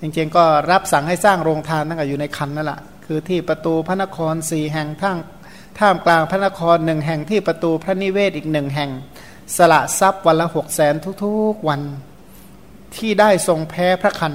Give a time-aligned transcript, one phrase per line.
[0.00, 5.18] จริงๆก็รับสั่งให้สร้างโรงทานตั้งแต่อยู่ในคันนั่นแหละคือที่ประตูพระนครสี่แห่งทั้ง
[5.78, 8.90] ท่ามกลางพระนครหนึ่งแห่งที่ประตูพระนิเวศอีกหนึ่งแห่ง
[9.56, 10.94] สละทรัพย์วันละหกแสน
[11.24, 11.80] ทุกๆวัน
[12.96, 14.34] ที่ได้ทรงแพ้พระคัน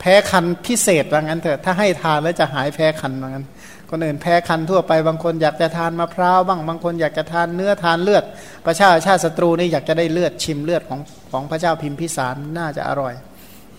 [0.00, 3.46] แพ้คันพิเศษว่างั้นเถอะถ้าให้ทานแล้วจะหายแพ้คันว่างั้น
[3.90, 8.24] คนอื่นแพ้คันทั่วไปบางคนอยากจะทานมะพร้าวบ้างบางคนอยากจะทานเนื้อทานเลือด
[8.66, 11.00] ประชาชาติศัตรูนี่อยากจะได้เลือดชิมเลือดของ
[11.32, 13.14] ของพระเจ้าพิมพิสารน่าจะอร่อย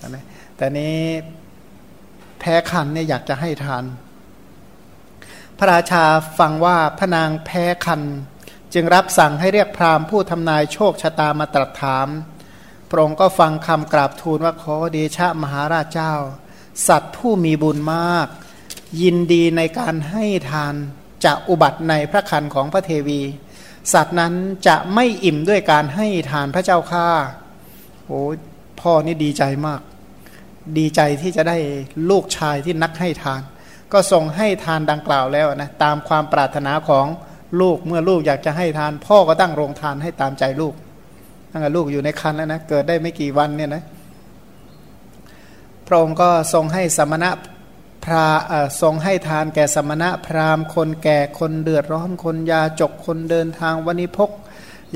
[0.08, 0.24] นะ
[0.62, 1.00] แต่นี้
[2.40, 3.84] แพ้คันเนี่ยอยากจะให้ทาน
[5.58, 6.06] พระราชา
[6.40, 8.02] ฟังว่าพระนางแพ้คัน
[8.74, 12.08] จึงรับสั่งให้เรียกพราหมณ์ผู้ทำนายโชคชะตามาตรัสถาม
[12.90, 16.14] พระองค์ก็ฟังคำกราบทูลว่าขอเดชะมหาราชเจ้า
[16.88, 18.28] สัตว์ผู้มีบุญมาก
[19.02, 20.76] ยินดีในการให้ทาน
[21.26, 23.22] จะอุบัติในพระคันของพระเทวี
[23.94, 24.34] สัตว์นั้น
[24.68, 27.08] จะไม่อิ่มด้วยการให้ทานพระเจ้าข้า
[28.06, 28.22] โอ้
[28.82, 29.82] พ่อนี่ดีใจมาก
[30.78, 31.58] ดีใจที่จะได้
[32.10, 33.42] ลูกชายที่นักให้ทาน
[33.94, 37.06] ก็ส่งให้ทานดังกล่าวแล้วนะตามความปรารถนาของ
[37.62, 40.74] ลูกเมื่อลูกอยากจะให้ทาน พ่อก็ตั้งโรงทานให้ตามใจลูก
[41.52, 43.84] ตั้งแต่ลูกอยู่ในคันแล้วนะเกิดได้ไม่กี่วันเนี่ยนะ
[45.88, 47.32] พระองค์ก็ทรงให้สมณะ
[48.06, 48.26] พระ
[48.82, 54.32] ทรงให้ทานแก่สมณะพราหมณ์ คนแก่คนเดือดร้อนคนยาจกคนเดินทางวันิพก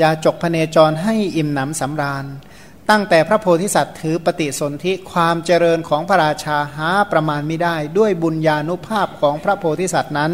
[0.02, 2.26] ยาจกพเนจรให้อิ่มหนำสำราญ
[2.90, 10.32] ตั้งแต่พระโพธิสัตว์ถือปฏิสนธิความเจริญของพระราชาหาประมาณไม่ได้ ด้วยบุญญาณุภาพของพระโพธิสัตว์นั้น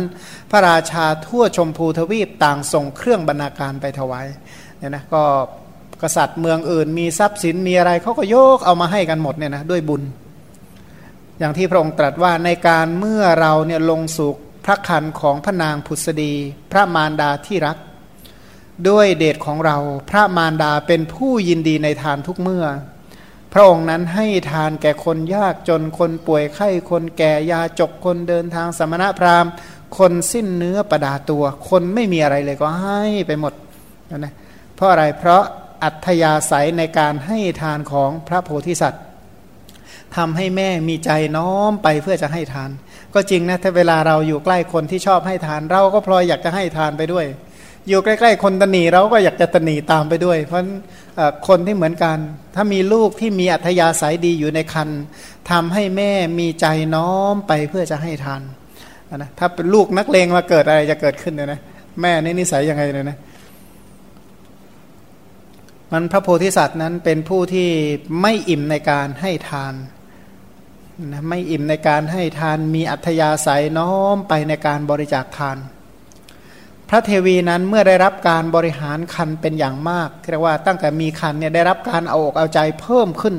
[0.52, 4.28] พระราชาทั่วชมพูทวีปต่างส่งเครื่องบรรณาการไปถวาย
[4.78, 5.24] เนี่ยนะก็
[6.02, 10.02] กษัตริย์เมืองอื่น มีทรัพย์สินมีอะไรเขาก็โยกเอามาให้กันหมดเนี่ยนะด้วยบุญ
[11.40, 14.32] อย่างที่พระองค์ตรัสว่าในการเมื่อเราเนี่ยลงสู่
[14.66, 16.34] พระคันของพระนางพุทธดี
[16.72, 17.78] พระมารดาที่รัก
[18.90, 19.78] ด้วยเดชของเรา
[20.10, 22.66] พระมารดาเป็นผู้ยินดีในทานทุกเมื่อ
[23.54, 29.52] พระองค์นั้นให้ทานแก่คนยากจนคนป่วยไข้คนแก่ยาจกคนเดินทางสมณพราหมณ์
[29.98, 33.54] คนสิ้นเนื้อประดาตัว คนไม่มีอะไรเลยก็ให้ไปหมด
[34.18, 34.34] นะ
[34.76, 35.44] เพราะอะไรเพราะ
[35.84, 39.04] อัธยาศัยในการให้ทานของพระโพธิสัตว์
[40.16, 42.70] ทำให้แม่มีใจน้อมไปเพื่อจะให้ทาน
[43.14, 47.26] ก็จริงนะถ้าเวลาเราอยู่ใกล้คนที่ชอบให้ทาน เราก็พลอยอยากจะให้ทานไปด้วย
[47.88, 50.62] อยู่ใกล้ๆ คนตนีเราก็อยากจะตนีตามไปด้วย เพราะ
[51.48, 52.18] คนที่เหมือนกัน
[52.56, 54.90] ถ้ามีลูกที่มีอัธยาศัยดีอยู่ในคัน
[55.52, 58.42] ทำให้แม่มีใจน้อมไปเพื่อจะให้ทาน
[59.18, 61.60] นะถ้าเป็นลูกนักเลงมาเกิดอะไรจะเกิดขึ้นเนี่ยนะ
[62.02, 63.18] แม่นี่นิสัยยังไงเลยนะ
[65.92, 67.70] มันพระโพธิสัตว์นั้นเป็นผู้ที่
[68.22, 69.74] ไม่อิ่มในการให้ทาน
[71.08, 75.58] นะไม่อิ่มในการให้ทานมีอัธยาศัยน้อมไปในการบริจาคทาน
[76.90, 83.36] พระเทวีนั้นเมื่อได้รับการบริหารคันเป็นอย่างมากเรียกว่าตั้งแต่มีคันเนี่ยได้รับการเอาอกเอาใจเพิ่มขึ้น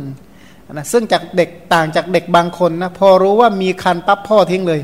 [0.72, 4.81] นะซึ่งจากเด็กต่างจากเด็กบางคนนะพอรู้ว่ามีคันปั๊บพ่อทิ้งเลย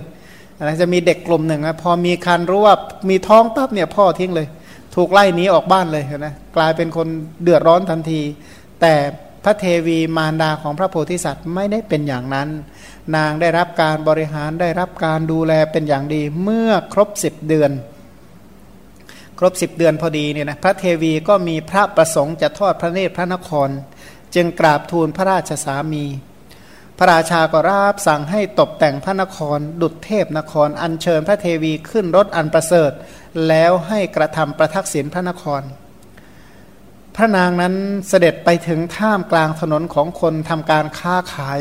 [0.63, 2.77] นะจะมีเด็กกลุ่มหนึ่งนะพอมีคันรู้ว่า
[3.09, 4.47] มีท้องปั๊บเนี่ยพ่อทิ้งเลย
[4.95, 7.09] ถูกไล่หนีออกบ้านเลยนะกลายเป็นคน
[7.43, 8.21] เดือดร้อนทันที
[8.81, 8.95] แต่
[9.45, 12.49] พระเทวีมารดาของพระโพธิสัตว์ไม่ได้เป็นอย่างนั้น
[13.17, 17.73] นางได้รับการบริหารได้รับการดูแลเป็นอย่างดีเมื่อครบสิบเดือน
[19.39, 23.69] ครบสิบเดือนพอดีเนี่ยนะพระเทวีก็มีพระประสงค์จะทอดพระเนตรพระนคร
[24.35, 26.05] จึงกราบทูลพระราชสามี
[26.99, 32.93] พระราชาก็ราบสั่งให้ตกแต่งพระนคร ดุจเทพนคร อัญเชิญพระเทวีขึ้นรถอันประเสริฐ
[33.49, 35.63] แล้วให้กระทำประทักษิณพระนคร
[37.17, 37.75] พระนางนั้น
[38.09, 41.61] เสด็จไปถึงท่ามกลางถนนของคนทำการค้าขาย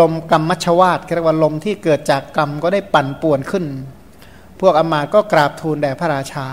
[0.00, 3.64] ลมกรรมมัชวาตเรียกว่าลมที่เกิดจากกรรมก็ได้ปั่นป่วนขึ้น
[4.60, 6.46] พวกอมาตก็กราบทูลแด่พระราชา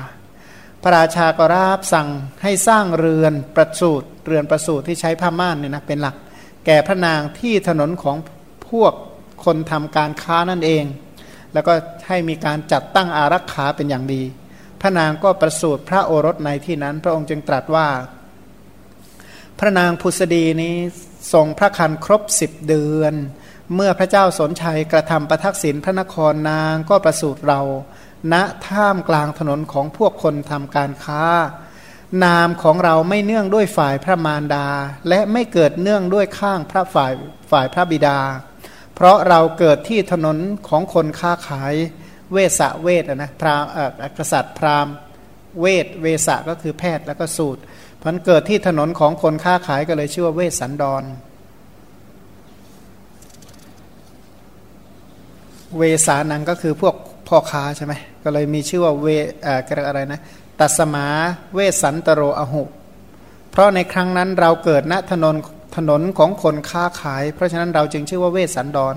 [0.81, 2.09] พระราชาก็ราบสั่ง
[2.43, 6.15] ให้สร้างเรือนประสูตรเรือนประสูตรที่ใช้ผ้าม่านเนี่ยนะเป็นหลัก
[6.65, 8.17] แก่พระนางที่ถนนของ
[8.69, 8.93] พวก
[9.45, 10.83] คนทำการค้านั่นเอง
[11.53, 11.73] แล้วก็
[12.07, 14.23] ให้มีการจัดตั้งอารักขาเป็นอย่างดี
[14.81, 17.87] พระนางก็ประสูติพระโอรสในที่นั้น พระองค์จึงตรัสว่า
[19.59, 20.75] พระนางพุษดีนี้
[21.33, 23.13] ทรงพระคันครบสิบเดือน
[23.75, 27.61] เมื่อพระเจ้าสนชัยกระทำประทักษิณพระนครนางก็ประสูติเรา
[28.33, 28.35] ณ
[28.67, 31.23] ท่ามกลางถนนของพวกคนทำการค้า
[32.23, 34.67] นามของเราไม่เนื่องด้วยฝ่ายพระมารดา
[35.09, 37.11] และไม่เกิดเนื่องด้วยข้างพระฝ่าย
[37.51, 38.19] ฝ่ายพระบิดา
[38.95, 40.37] เพราะเราเกิดที่ถนน
[40.67, 41.73] ของคนค้าขาย
[42.31, 43.63] เวสะเวทนะพราหม
[44.17, 44.95] กษัตริย์พราหมณ์
[45.59, 47.61] เวทเวสะก็คือแพทย์แล้วก็สูตร
[48.01, 51.03] พันเกิดที่ถนนของคนค้าขายก็เลยชื่อว่าเวสสันดร
[55.77, 56.95] เวสานังก็คือพวก
[57.27, 59.07] พ่อค้าใช่ไหม ก็เลยมีชื่อว่าเว
[59.43, 60.19] เอ่ออะไรนะ
[60.59, 61.07] ตัสมา
[61.53, 62.63] เวสันตโรอหุ
[63.51, 65.35] เพราะในครั้งนั้นเราเกิดณถนน
[65.77, 68.95] ถนนของคนค้าขาย เพราะฉะนั้นเราจึงชื่อว่าเวสสันดร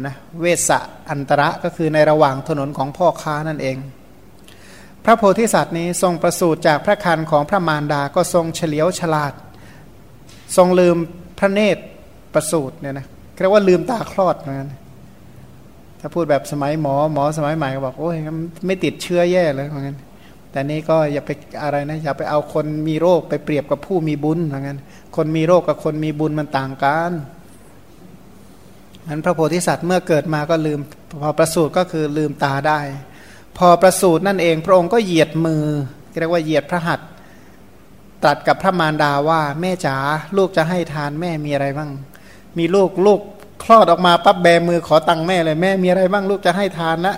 [0.00, 0.78] นะเวสะ
[1.10, 3.76] อันตระก็คือในระหว่างถนนของพ่อค้านั่นเอง
[5.04, 9.32] พระโพธิสัตว์นี้ทรงประสูติจากพระคันของพระมารดาก็ทรงเฉลียวฉลาด
[10.56, 10.96] ทรงลืม
[11.38, 11.82] พระเนตร
[12.34, 13.06] ประสูติเนี่ยนะ
[13.40, 14.70] เรียกว่าลืมตาคลอดเหมือนกัน
[16.00, 18.16] ถ้าพูดแบบสมัยหมอหมอสมัยใหม่ก็บอกโอ้ย
[18.66, 19.96] ไม่ติดเชื้อแย่เลยเหมือนกัน
[20.50, 21.30] แต่นี่ก็อย่าไป
[21.62, 24.78] อะไรนะอย่าไปเอาคนมีโรคไปเปรียบกับผู้มีบุญเหมือนกัน
[25.16, 27.12] คนมีโรคกับคนมีบุญมันต่างกัน
[29.08, 30.80] นั้นพระโพธิสัตว์เมื่อเกิดมาก็ลืม
[31.20, 32.80] พอประสูติก็คือลืมตาได้
[33.58, 35.64] พอประสูตินั่นเองพระองค์ก็เหยียดมือ
[36.18, 37.08] เรียกว่าเหยียดพระหัตถ์
[38.24, 39.96] ตัดกับพระมารดาว่าแม่จ๋า
[40.36, 41.90] ลูกจะให้ทานแม่มีอะไรบ้าง
[42.58, 43.20] มีลูกลูก
[43.66, 47.14] คลอดออกมาปั๊บแบมือขอตังค์แม่เลยแม่มีอะไรบ้างลูกจะให้ทานละ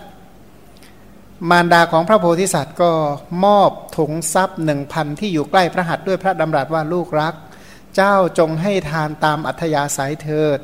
[1.50, 2.90] มารดาของพระโพธิสัตว์ก็
[3.44, 7.34] มอบถุงทรัพย์หนึ่งพันที่อยู่ใกล้พระหัตถ์ด้วยพระดำรัสว่าลูกรัก
[7.96, 10.58] เจ้าจงให้ทานตามอัธยาศัยเถิด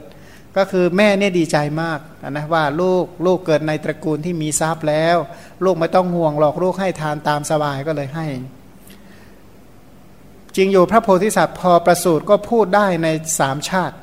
[0.56, 1.98] ก็คือแม่เนี่ยดีใจมาก
[2.30, 5.16] นะว่าลูกลูกเกิดในตระกูลที่มีทรัพย์แล้ว
[5.64, 8.26] ลูกไม่ต้องห่วงหรอกลูกให้ทานตามสบายก็เลยให้
[10.56, 13.08] จริงอยู่พระโพธิสัตว์พอประสูติก็พูดได้ใน
[13.38, 13.96] สามชาติ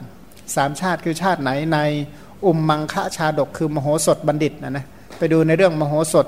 [0.56, 1.80] สามชาติคือชาติไหนใน
[2.45, 4.86] อุมมังคะชาดกคือมโหสถบัณฑิตนะนะ
[5.18, 6.25] ไปดูในเรื่องมโหสถ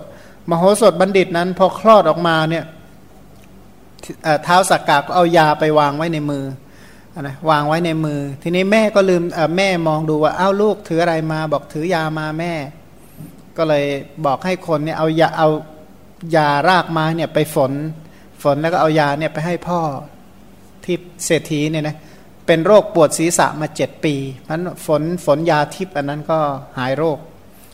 [0.49, 2.65] มโหสถบัณฑิตนั้น พอคลอดออกมาเนี่ย
[4.43, 6.45] เท้าสักกาก็เอายาไปวางไว้ในมือ
[7.21, 9.23] นะวางไว้ในมือ ทีนี้แม่ก็ลืม
[9.57, 12.53] แม่มองดูว่าอ้าวลูกถืออะไรมา บอกถือยามาแม่
[13.57, 13.85] ก็เลย
[14.25, 15.49] บอกให้คนเนี่ยเอายาเอา
[16.35, 17.71] ยารากไม้เนี่ยไปฝน
[18.43, 19.79] ฝนแล้วก็เอายาเนี่ยไปให้พ่อ
[20.85, 24.15] ที่เศรษฐีเนี่ยนะเป็นโรคปวดศีรษะมาเจ็ดปี
[24.49, 26.39] มันฝนฝนยาทิพย์อันนั้นก็
[26.77, 27.17] หายโรค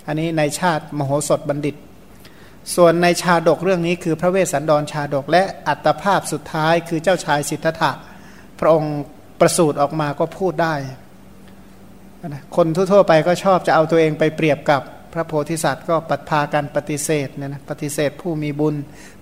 [0.07, 1.75] อันนี้ในชาติมโหสถบัณฑิต
[2.75, 7.91] ส่วนในชาดกเรื่องนี้คือพระเวสสันดรชาดกและอัตภาพสุดท้ายคือเจ้าชายสิทธัตถะ
[8.59, 8.95] พระองค์
[9.39, 10.75] ประสูติออกมาก็พูดได้
[12.55, 14.81] คนทั่ว ๆ ไปก็ชอบจะเอาตัวเองไปเปรียบกับ
[15.13, 18.75] พระโพธิสัตว์ก็ปัดพากันปฏิเสธเนี่ยนะปฏิเสธผู้มีบุญ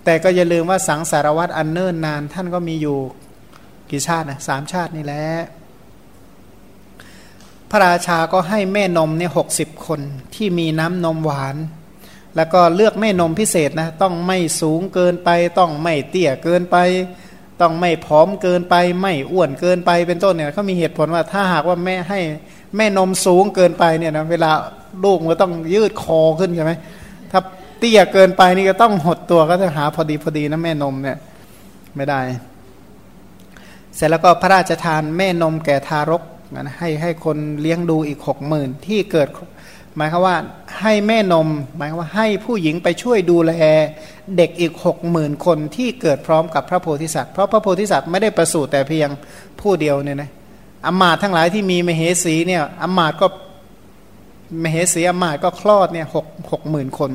[0.06, 2.98] แต่ก็อย่าลืมว่าสังสารวัตรอันเนิ่นนาน ท่านก็มีอยู่
[3.92, 5.26] กี่ชาตินะสามชาตินี่แหละ
[7.72, 10.00] พระราชาก็ให้แม่นมเนี่ยหกสิบคน
[10.36, 11.56] ที่มีน้ำนมหวาน
[12.36, 15.30] แล้วก็เลือกแม่นมพิเศษนะต้องไม่สูงเกินไป
[15.60, 16.78] ต้องไม่เตี้ยเกินไป
[17.62, 22.20] ต้องไม่ผอมเกินไป ไม่อ้วนเกินไปเป็นต้นเนี่ยเขามีเหตุผลว่าถ้าหากว่าแม่ให้
[22.76, 24.52] แม่นมสูงเกินไปเนี่ยนะเวลา
[25.04, 26.72] ลูกมันต้องยืดคอขึ้นใช่ไหม
[27.32, 27.42] ถ้า
[27.80, 31.18] เตี้ยเกินไปนี่ก็ต้องหดตัวก็จะหาพอดีพอดีนะแม่นมเนี่ย
[31.96, 32.20] ไม่ได้
[33.98, 36.24] เสร็จแล้วก็พระราชทานแม่นมแก่ทารก
[36.54, 39.28] นะให้ให้คนเลี้ยงดูอีกหกหมื่นที่เกิด
[39.96, 40.36] หมายความว่า
[40.82, 41.48] ให้แม่นม
[41.78, 43.54] หมายความว่าให้ผู้หญิงไปช่วยดูแล
[44.38, 49.10] เด็กอีกหกหมื่นคนที่เกิดพร้อมกับพระโพธิสัตว์เพราะพระโพธิสัตว์ไม่ได้ประสูติแต่เพียง
[49.62, 50.32] ผู้เดียวเนี่ยนะ
[50.86, 53.28] อมาตทั้งหลายที่มีมเหสีเนี่ยอมาตก็
[54.64, 57.12] มเหสีอมาตก็คลอดเนี่ยหกหกหมื่นคน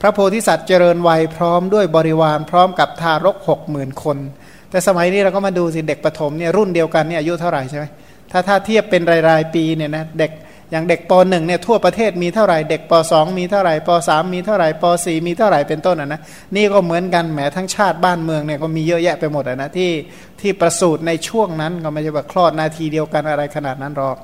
[0.00, 4.18] พระโพธิสัตว์เจริญวัยพร้อมด้วยบริวารพร้อมกับทารกหกหมื่นคน
[4.76, 7.84] แต่สมัยนี้เราก็มาดูสิเด็กประถมเนี่ยรุ่นเดียวกันเนี่ยอายุเท่าไหร่ใช่ไหม
[8.30, 10.30] ถ้าถ้าเทียบเป็นรายๆปีเนี่ยนะเด็ก
[10.70, 16.20] อย่างเด็กปหนึ่งเนี่ยทั่วประเทศมีเท่าไหร่เด็กปสองมีเท่าไหร่ปสามมีเท่าไหร่ปสี่มีเท่าไหร่เป็นต้นอะนะ
[16.56, 19.90] นี่ก็เหมือนกันแหมทั้งชาติบ้านเมืองเนี่ยก็มีเยอะแยะไปหมดอะนะที่
[20.40, 24.16] ที่ประสูติในช่วงนั้นก็ไม่ใช่ว่าคลอดนาทีเดียวกันอะไรขนาดนั้นหรอก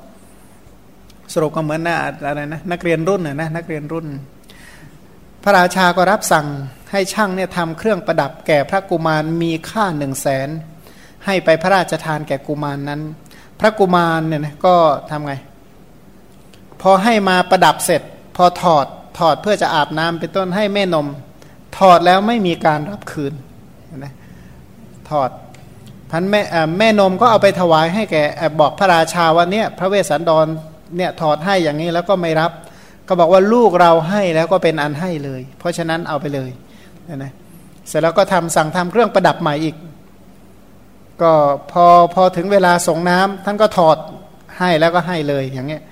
[1.32, 1.96] สรุปก็เหมือนนะ
[2.26, 4.06] อะไรนะนักเรียนรุ่นน่ะนะนักเรียนรุ่น
[5.44, 6.46] พระราชาก็รับสั่ง
[6.92, 10.48] ให้ช่างเนี่ยทำเครื่องประดับแก่พระกุมารมีค่าหนึ่งแสน
[11.26, 13.00] ให้ไปพระราชทานแก่กุมารนนั้น
[13.60, 14.74] พระกุมารเนี่ยนะก็
[15.10, 15.34] ทำไง
[16.82, 18.02] พอให้มาประดับเสร็จ
[18.36, 18.86] พอถอด
[19.18, 21.06] ถอดเพื่อจะอาบน้ำเป็นต้นให้แม่นม
[21.78, 23.32] ถอดแล้วไม่มีการรับคืน
[23.98, 24.14] นะ
[25.10, 25.30] ถอด
[26.10, 26.40] พันแม่
[26.78, 28.16] แม่นมก็เอาไปถวายให้แก
[28.60, 30.46] บอกพระราชาว่าเนี่ยพระเวสสันดร
[30.96, 32.52] เนี่ยถอดให้อย่างนี้แล้วก็ไม่รับ
[33.08, 36.50] ก็บอกว่าลูกเราให้แล้วก็เป็นอันให้เลย เพราะฉะนั้นเอาไปเลย
[37.08, 37.32] นะ
[37.88, 39.76] เสร็จแล้วก็ทำสั่งทำเครื่องประดับใหม่อีก
[41.22, 41.32] ก็
[41.72, 43.96] พอพอถึงเวลาส่งน้ำท่านก็ถอด
[44.58, 45.82] ให้แล้วก็ให้เลยอย่างเงี้ย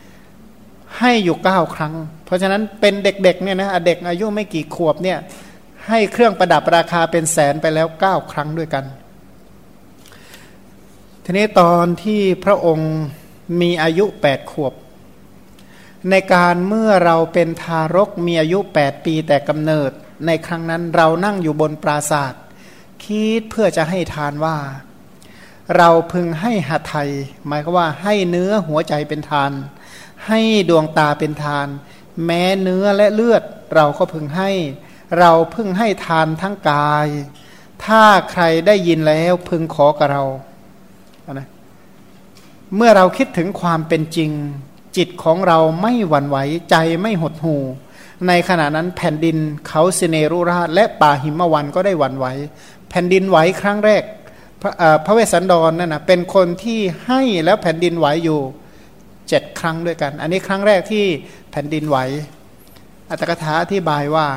[0.99, 5.19] ให้อยู่เก้าครั้ง เพราะฉะนั้นเป็นเด็กๆเนี่ยนะเด็กอายุไม่กี่ขวบเนี่ย
[5.89, 8.85] ให้เครื่องประดับราคาเป็นแสนไปแล้วเก้าครั้งด้วยกัน
[11.25, 12.93] ทีนี้ตอนที่พระองค์
[13.61, 14.73] มีอายุแปดขวบ
[16.11, 19.91] ในการเมื่อเราเป็นทารกมีอายุแปดปีแต่กำเนิด
[20.27, 22.43] ในครั้งนั้นเรานั่งอยู่บนปราศาสตร์
[23.05, 24.57] คิดเพื่อจะให้ทานว่า
[25.77, 27.11] เราพึงให้หัตไทย
[27.47, 29.53] หมายก็ว่าให้เนื้อหัวใจเป็นทาน
[30.27, 31.67] ให้ดวงตาเป็นทาน
[32.25, 33.43] แม้เนื้อและเลือด
[33.75, 34.51] เราก็พึงให้
[35.19, 37.09] เราพึงให้ทานทั้งกาย
[37.85, 40.25] ถ้าใครได้ยินแล้วพึงขอกับเรา
[41.33, 41.49] นะ
[42.77, 44.31] เมื่อเราคิดถึงความเป็นจริง
[44.97, 46.37] จิตของเราไม่หวั่นไหว
[46.71, 47.63] ใจไม่หดหู่
[48.29, 49.37] ในขณะนั้นแผ่นดิน
[49.69, 52.27] เขาสิเนรุราช และป่าหิมวันก็ได้หวั่นไหว
[52.91, 54.03] แผ่นดินไหวครั้งแรก
[54.63, 54.73] พระ
[55.07, 58.41] พระเวสสันดรนั่นนะเป็นคนที่ให้แล้วแผ่นดินไหวอยู่
[59.29, 61.05] เจ็ดครั้งด้วยกัน อันนี้ครั้งแรกที่
[61.51, 61.99] แผ่นดินไหว
[63.11, 64.29] อัตถกถาอธิบายว่า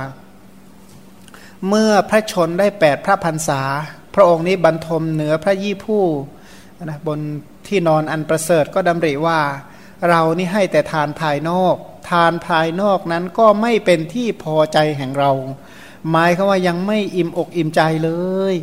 [1.69, 3.61] เมื่อพระชนได้แปดพระพันษา
[4.15, 6.03] พระองค์นี้บรรทมเหนือพระยี่ผู้
[6.83, 7.19] นะบน
[7.67, 9.39] ที่นอนอันประเสริฐก็ดำริว่า
[10.09, 11.75] เรานี่ให้แต่ทานภายนอก
[12.09, 15.31] ทานภายนอกนั้นก็ไม่เป็นที่พอใจแห่งเรา
[16.09, 18.11] หมายคือว่ายังไม่อิ่มอกอิ่มใจเล
[18.53, 18.55] ย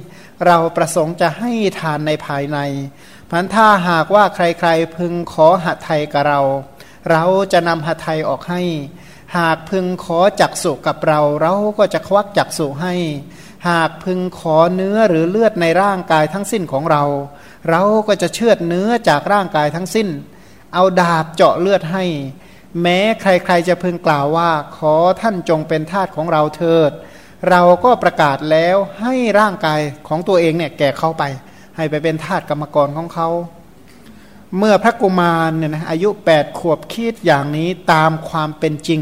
[0.46, 2.58] เราประสงค์จะให้ทานในภายใน
[3.30, 6.40] พันถ้าหากว่าใครๆพึงขอหัตไทยกับเรา
[7.10, 8.62] เราจะนำหัตไทยออกให้
[9.36, 12.94] หากพึงขอจักสุกับเรา เราก็จะควักจักสุให้
[13.68, 17.04] หากพึงขอเนื้อหรือเลือดในร่างกายทั้งสิ้นของเรา
[17.68, 20.08] เราก็จะเชือดเนื้อจากร่างกายทั้งสิ้น
[20.74, 22.04] เอาดาบเจาะเลือดให้
[22.82, 26.90] แม้ใครๆจะพึงกล่าวว่า ขอท่านจงเป็นทาสของเราเถิด
[27.50, 31.24] เราก็ประกาศแล้วให้ร่างกายของตัวเองเนี่ยแก่เข้าไป
[31.76, 33.28] ให้ไปเป็นทาสกรรมกรของเขา
[34.58, 39.00] เมื่อพระกุมารเนี่ยนะอายุแปดขวบคิดอย่างนี้ตามความเป็นจริง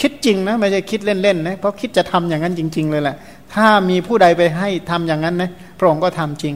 [0.00, 3.16] คิดจริงนะไม่ใช่คิดเล่นๆนะเพราะคิดจะทำอย่างนั้นจริง ๆ เลยแหละ
[3.54, 6.54] ถ้ามีผู้ใดไปให้ทำอย่างนั้นนะพระองค์ก็ทำจริง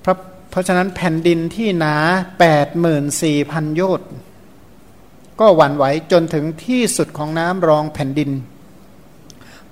[0.00, 0.16] เพราะ
[0.50, 1.96] เพราะฉะนั้นแผ่นดินที่หนา
[2.40, 4.10] แปดหมื่นสี่พันโยชน์
[5.40, 8.30] ก็หวั่นไหวจนถึงที่สุดของน้ำรองแผ่นดิน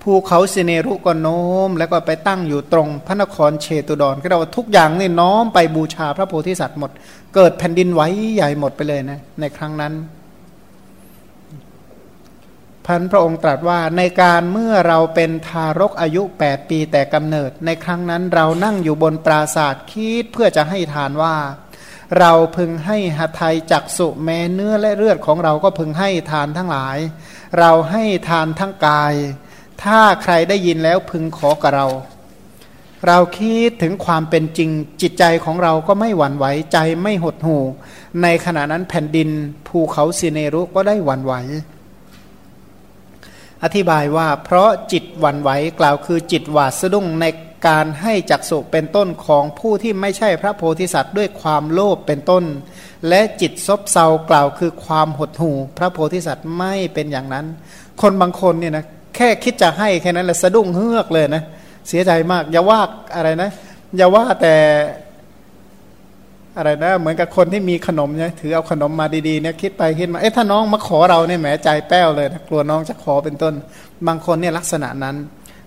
[0.02, 6.90] ภูเขาสิเนรุก็โน้ม แล้วก็ไปตั้งอยู่ตรงพระนครเชตุดรก็เราทุกอย่างนี่น้อมไปบูชาพระโพธิสัตว์หมด
[7.34, 8.02] เกิดแผ่นดินไหว
[8.34, 9.94] ใหญ่หมดไปเลยนะ ในครั้งนั้น
[12.86, 21.34] พันพระองค์ตรัสว่าในการเมื่อเราเป็นทารกอายุ 8 ปีแต่กำเนิด ในครั้งนั้นเรานั่งอยู่บนปราศาสตร์คิดเพื่อจะให้ทานว่า
[22.18, 26.98] เราพึงให้หัไทยจักสุแม้เนื้อและเลือดของเราก็พึงให้ทานทั้งหลาย
[27.58, 29.14] เราให้ทานทั้งกาย
[29.82, 31.86] ถ้าใครได้ยินแล้วพึงขอกับเรา
[33.06, 34.70] เราคิดถึงความเป็นจริง
[35.02, 37.62] จิตใจของเราก็ไม่หวั่นไหวใจไม่หดหู่
[38.22, 39.28] ในขณะนั้นแผ่นดิน
[39.66, 41.34] ภูเขาสิเนรุก็ได้หวั่นไหว
[43.62, 47.24] อธิบายว่าเพราะจิตหวั่นไหวกล่าวคือจิตหวาดสะดุ้งใน
[47.66, 52.44] การให้จักสุเป็นต้นของผู้ที่ไม่ใช่พระโพธิสัตว์ด้วยความโลภเป็นต้น
[53.08, 57.46] และจิตซบเซากล่าวคือความหดหู่พระโพธิสัตว์ไม่เป็นอย่างนั้น
[58.00, 58.84] คนบางคนเนี่ยนะ
[59.16, 61.42] แค่คิดจะให้แค่นั้นแหละสะดุ้งเฮือกเลยนะ
[61.88, 62.80] เสียใจมากอย่าว่า
[63.16, 63.50] อะไรนะ
[63.96, 64.54] อย่าว่าแต่
[66.56, 73.54] อะไรนะเหมือนกับคนที่มีขนมเนี่ยถือเอาขนมมาดีๆเนี่ยคิดไปคิดมาเอ๊ะถ้าน้องมาขอเราเนี่ยแหมใจแป้วเลยนะกลัวน้องจะขอเป็นต้น
[74.06, 75.16] บางคนเนี่ยลักษณะนั้น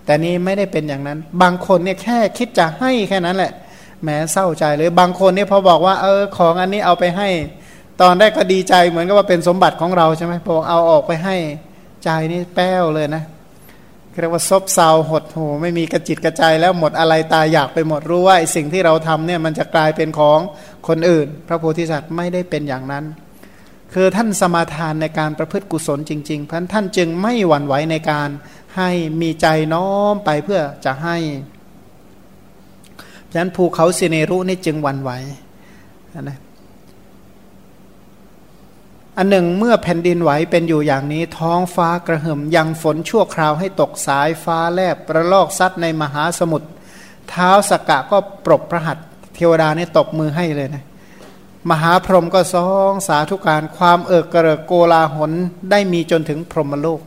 [0.06, 3.52] แต่นี้ไม่ได้เป็นอย่างนั้น บางคนเนี่ยแค่คิดจะให้แค่นั้นแหละ
[4.02, 7.28] แหมเศร้าใจเลยบางคนเนี่ยพอบอกว่าเออของอันนี้เอาไปให้
[8.02, 11.36] ตอนแรกก็ดีใจเหมือนกับว่าเป็นสมบัติของเราใช่ไหมพอเอาออกไปให้
[12.04, 13.22] ใจนี่แป้วเลยนะ
[14.20, 20.38] เรียกว่าซบเซาหดหูไม่มีกระจิตกระใจแล้วหมดอะไรตายอยากไปหมดรู้ว่าสิ่งที่เราทำเนี่ยมันจะกลายเป็นของ
[20.88, 23.04] คนอื่น พระโพธิสัตว์ไม่ได้เป็นอย่างนั้น
[23.94, 28.28] คือท่านสมาทานในการประพฤติกุศลจริงๆเพราะท่านจึงไม่หวั่นไหวในการ
[28.76, 28.90] ให้
[29.20, 31.16] มีใจน้อมไปเพื่อจะให้
[33.30, 35.10] ฉะนั้นภูเขาสิเนรุนี่จึงวันไหว
[36.22, 36.38] นะ
[39.16, 46.68] อันหนึ่งเมื่อแผ่นดินไหวเป็นอยู่อย่างนี้ ท้องฟ้ากระหึ่มยังฝนชั่วคราวให้ตกสายฟ้าแลบประลอกซัดในมหาสมุทร
[47.28, 48.98] เท้าสกกะก็ปรบพระหัต
[49.34, 50.84] เทวดานี่ตกมือให้เลยนะ
[51.70, 55.32] มหาพรหมก็ซองสาธุการความเอิกกระเริกโกลาหล
[55.70, 57.00] ได้มีจนถึงพรหมโลก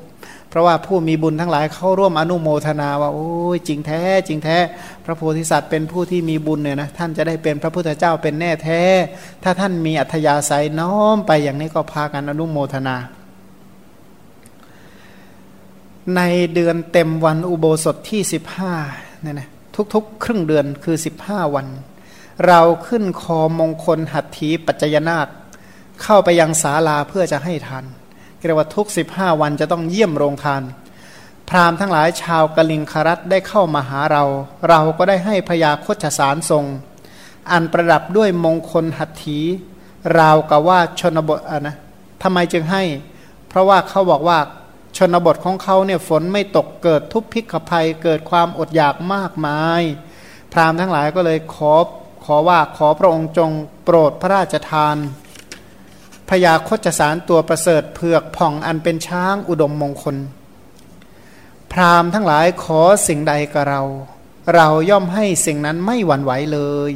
[0.49, 4.57] เพราะว่าผู้มีบุญทั้งหลายเข้าร่วมอนุโมทนาว่าโอ้ยจริงแท้จริงแท้
[5.05, 8.81] พระโพธิสัตว์เป็นผู้ที่มีบุญเนี่ยนะท่านจะได้เป็นพระพุทธเจ้าเป็นแน่แท้
[9.43, 12.97] ถ้าท่านมีอัธยาศัยน้อมไปอย่างนี้ก็พากันอนุโมทนา
[16.15, 16.21] ใน
[16.53, 18.73] เดือนเต็มวันอุโบสถที่สิบห้า
[19.21, 19.49] เนี่ยนะ
[19.93, 21.67] ทุกๆ ครึ่งเดือนคือสิบห้าวัน
[22.47, 25.27] เราขึ้นคอมงคลหัตถีปัจจยนาค
[26.01, 27.85] เข้าไปยังศาลาเพื่อจะให้ทาน
[28.47, 30.61] เรียกว่าทุกสิบห้าวันจะต้องเยี่ยมโรงทาน
[31.49, 34.23] พราหมณ์ทั้งหลายชาวกลิงครัตได้เข้ามาหาเรา
[34.69, 36.65] เราก็ได้ให้พยาคชสารทรง
[37.51, 39.39] อันประดับด้วยมงคลหัตถี
[40.19, 41.75] ราวกับว่าชนบทอะนะ
[42.23, 42.83] ทำไมจึงให้
[43.47, 44.39] เพราะว่าเขาบอกว่า
[44.97, 49.81] ชนบทของเขาเนี่ยฝนไม่ตกเกิดทุพพิกภัยเกิดความอดอยากมากมาย
[50.53, 51.73] พราหมณ์ทั้งหลายก็เลยขอ
[52.25, 53.51] ขอว่าขอพระองค์จง
[53.85, 54.95] โปรดพระราชทาน
[56.29, 60.15] พยาคจสารตัวประเสริฐเผือกผ่องอันเป็นช้างอุดมมงคล
[61.71, 63.81] พราหมณ์ทั้งหลายขอสิ่งใดกับเรา
[64.55, 66.59] เราย่อมให้สิ่งนั้นไม่หวั่นไหวเล
[66.89, 66.91] ย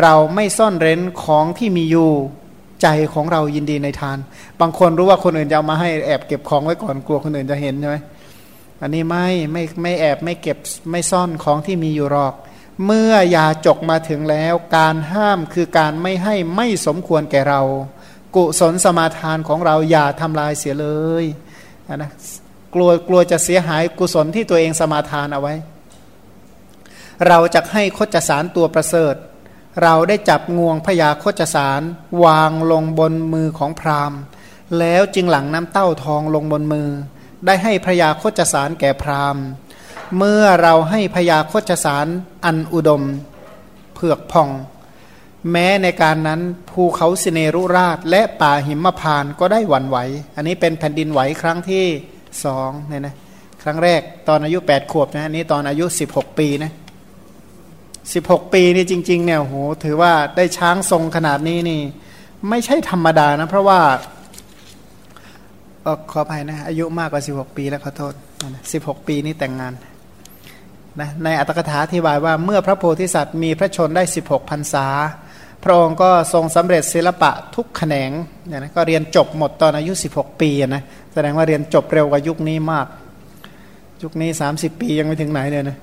[0.00, 2.12] เราไม่ซ่อนเร้นของที่มีอยู่
[2.82, 4.18] ใจของเรายินดีในทาน
[4.60, 7.96] บางคนรู้ว่าคนอื่นจะเอามาให้แอบเก็บของไว้ก่อนกลัวคนอื่นจะเห็นใช่ไหม
[8.80, 10.58] อันนี้ไม่ไม่ไม่แอบไม่เก็บ
[10.90, 12.34] ไม่ซ่อนของที่มีอยู่หรอก
[12.86, 17.62] เมื่อยาจกมาถึงแล้ว การห้ามคือการไม่ให้ไม่สมควรแก่เรา
[18.36, 20.88] กุศลสมาทานของเราอย่าทำลายเสียเล
[21.22, 21.24] ย
[21.96, 22.10] นะ
[22.74, 25.54] กลัวกลัวจะเสียหายกุศลที่ตัวเองสมาทานเอาไว้
[27.28, 29.14] เราจะให้คจสารตัวประเสริฐ
[29.82, 31.80] เราได้จับงวงพยาคจสาร
[32.24, 34.18] วางลงบนมือของพราหมณ์
[34.78, 36.88] แล้วจึงหลังน้ำเต้าทองลงบนมือ
[37.46, 39.44] ได้ให้พยาคจสารแก่พราหมณ์
[40.18, 42.06] เมื่อเราให้พยาคจสาร
[42.44, 43.02] อันอุดม
[43.94, 44.48] เผือกพอง
[45.50, 49.98] แม้ในการนั้นภูเขาสิเนรุราชและป่าหิมพานก็ได้หวั่นไหว
[50.36, 51.84] อันนี้เป็นแผ่นดินไหวครั้งที่
[52.44, 53.14] สองเนี่ยนะ
[53.62, 56.72] ครั้งแรกตอนอายุ 8 ขวบนะนี้ตอนอายุ 16 ปีนะ
[57.62, 61.80] 16 ปีนี่จริงๆเนี่ยโหถือว่าได้ช้างทรงขนาดนี้นี่
[62.48, 63.80] ไม่ใช่ธรรมดานะ เพราะว่า
[65.86, 68.14] อขออภัยนะ อายุมากกว่า 16 ปีแล้วขอโทษ
[68.62, 69.72] 16 ปีนี่แต่งงาน
[71.00, 74.86] นะในอัตถกถาที่บายว่าเมื่อพระโพธิสัตว์มีพระชนได้ 16พรรษา
[75.64, 78.10] พระองค์ก็ทรงสำเร็จศิลปะทุกแขนง
[78.46, 82.86] เนี่ยนะก็เรียนจบหมดตอนอายุ 16 ปีนะแสดงว่าเรียนจบเร็วกว่ายุคนี้มาก
[84.02, 85.78] ยุคนี้สามสิบปียังไม่ถึงไหนเลยนะ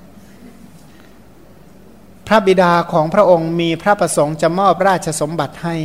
[2.26, 5.76] พระบิดาของพระองค์มีพระประสงค์จะมอบราชสมบัติให้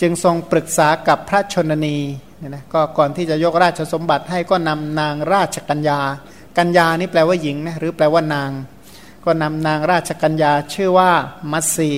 [0.00, 1.96] จึงทรงปรึกษากับพระชนนี
[2.38, 6.00] เนี่ยนะก็ก่อนที่จะยกราชสมบัติให้ก็นำนางราชกัญญา
[6.58, 8.50] กัญญานี่แปลว่าหญิงนะหรือแปลว่านาง
[9.24, 11.10] ก็นำนางราชกัญญาชื่อว่า
[11.52, 11.90] มัตสี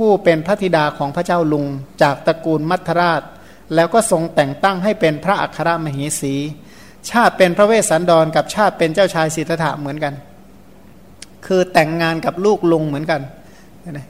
[0.00, 1.66] ผู้เป็นพระธิดาของพระเจ้าลุง
[2.02, 3.22] จากตระกูลมัทราช
[3.74, 6.34] แล้วก็ทรงแต่งตั้งให้เป็นพระอัครมเหสี
[7.10, 10.14] ชาติเป็นพระเวสสันดรกับชาติเป็นเจ้าชายสิทธัตถะเหมือนกัน
[11.46, 13.20] คือแต่งงานกับลูกลุงเหมือนกัน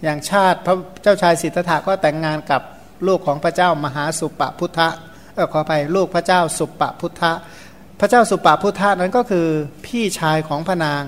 [0.05, 2.63] อย่างชาติพระเจ้าชายสิทธัตถะก็แต่งงานกับ
[3.07, 4.89] ลูกของพระเจ้ามหาสุปพุทธะ
[5.35, 7.33] เออขอไปลูกพระเจ้าสุปพุทธะ
[8.01, 9.47] พระเจ้าสุปพุทธะนั้นก็คือ
[9.87, 11.03] พี่ชายของพระนาง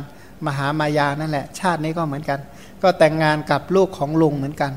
[0.47, 2.41] มหามายานั่นแหละ ชาตินี้ก็เหมือนกัน
[2.83, 4.73] ก็แต่งงานกับลูกของลุงเหมือนกัน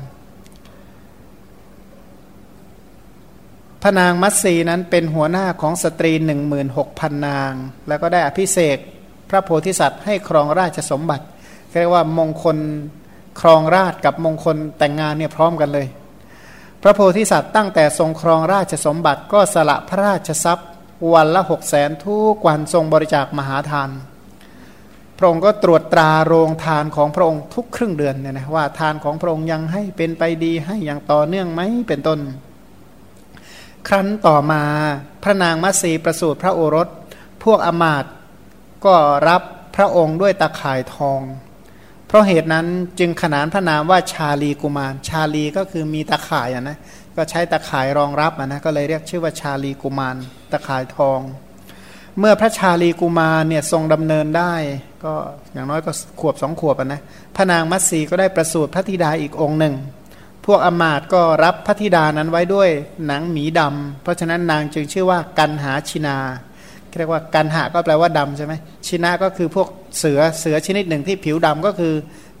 [3.82, 7.52] พระนางมัตสีนั้นเป็นหัวหน้าของสตรีหนึ่งหมื่นหกพันนาง
[7.88, 8.78] แล้วก็ได้อภิเษก
[9.30, 11.24] พระโพธิสัตว์ให้ครองราชสมบัติ
[11.78, 12.56] เรียกว่ามงคล
[13.40, 15.86] ครองราชกับมงคลแต่งงานเนี่ยพร้อมกันเลย
[16.82, 20.68] พระโพธิสัตว์ตั้งแต่ทรงครองราชสมบัติก็สละพระราชทรัพย์
[21.12, 23.90] วันละหกแสนทุกวันทรงบริจาคมหาทาน
[25.18, 32.20] พระองค์ก็ตรวจตราโรงทานของพระองค์ทุกครึ่งเดือนเนี่ยนะว่าทานของพระองค์ยังให้เป็นไปดีให้อย่างต่อเนื่องไหมเป็นต้น
[33.88, 34.62] ครั้นต่อมา
[35.22, 36.88] พระนางมัสีประสูติพระโอรส
[37.44, 38.04] พวกอมาต
[38.86, 38.94] ก็
[39.28, 39.42] รับ
[39.76, 41.20] พระองค์ด้วยตะข่ายทอง
[42.06, 42.66] เพราะเหตุนั้น
[42.98, 46.78] จึงขนานพระนามว่าชาลีกุมาร ชาลีก็คือมีตะข่ายนะ
[47.16, 50.16] ก็ใช้ตะข่ายรองรับนะก็เลยเรียกชื่อว่าชาลีกุมาร
[50.52, 51.20] ตะข่ายทอง
[52.20, 54.54] เมื่อพระชาลีกุมารเนี่ยทรงดำเนินได้
[55.04, 55.14] ก็
[55.52, 57.00] อย่างน้อยก็ขวบสองขวบนะ
[57.36, 59.74] พระนางมัตสีก็ได้ประสูติพระธิดาอีกองค์หนึ่ง
[60.46, 62.68] พวกอมาตก็รับพระธิดานั้นไว้ด้วย
[63.06, 66.16] หนังหมีดำเพราะฉะนั้นนางจึงชื่อว่ากันหาชินา
[66.98, 68.54] เรียกว่ากันหาก็แปลว่าดำใช่ไหม
[68.86, 71.94] ชินาก็คือพวกเสือเสือชนิดหนึ่งที่ผิวดำก็คือ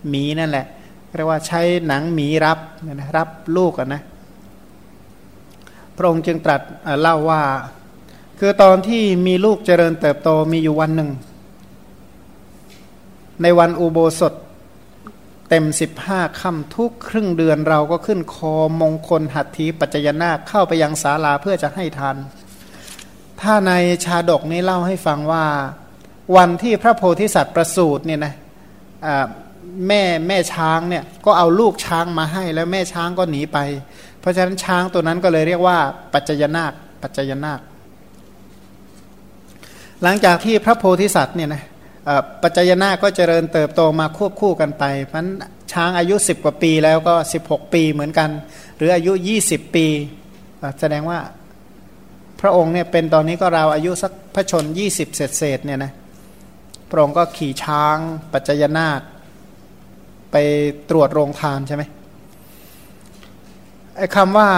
[0.08, 0.66] หมีนั่นแหละ
[1.16, 2.58] เรียกว่าใช้หนังหมีรับ
[2.92, 4.02] นะรับลูกกันนะ
[5.96, 6.60] พระองค์จึงตรัส
[7.00, 7.42] เล่าว่า
[8.40, 11.10] คือตอนที่มีลูกเจริญเติบโตมีอยู่วันหนึ่ง
[13.42, 14.34] ในวันอุโบสถ
[15.48, 22.16] เต็มสิบห้าค่ำทุกครึ่งเดือนเราก็ขึ้นคอมงคลหัตถีปัจจยนาเข้าไปยังศาลาเพื่อจะให้ทาน
[23.40, 23.72] ถ้าใน
[24.04, 25.44] ชาดกนี้เล่าให้ฟังว่า
[26.36, 28.34] วันที่พระโพธิสัตว์ประสูติเนี่ยนะ
[29.88, 33.58] แม่แม่ช้างเนี่ยก็เอาลูกช้างมาให้แล้วแม่ช้างก็หนีไป
[34.20, 35.78] เพราะฉะนั้นช้างตัวนั้นก็เลยเรียกว่า
[36.12, 36.72] ปัจจยนาค
[37.02, 37.60] ปัจจยนาค
[40.02, 41.62] หลังจากที่พระโพธิสัตว์เนี่ยนะ
[42.42, 45.26] ปัจจยนาก็เจริญเติบโตมาควบคู่กันไปพัน
[45.72, 48.30] ช้างอายุ 10 กว่าปีแล้วก็ 16 ปีเหมือนกัน
[48.76, 49.12] หรืออายุ
[49.44, 49.86] 20 ปี
[50.80, 51.18] แสดงว่า
[52.40, 55.92] พระองค์เนี่ยเป็นตอนนี้ก็เราอายุสักพระชน 20 เศษเศษเนี่ยนะ
[56.90, 57.96] พระองค์ก็ขี่ช้าง
[58.32, 58.88] ปัจจยนา
[60.32, 60.36] ไป
[60.90, 61.84] ตรวจโรงทานใช่ไหม
[63.96, 64.48] ไอ้คำว่า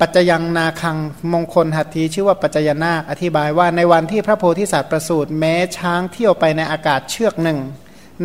[0.00, 0.96] ปัจจยังนาคัง
[1.32, 7.58] มงคลหัตถีชื่อว่าปัจจยนาคอธิบายว่าในวันที่พระโพธิสัตว์ประสูติแม้ช้างเที่ยวไปในอากาศเชือกหนึ่ง